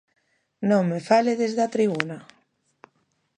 [0.69, 2.17] Non me fale desde a tribuna.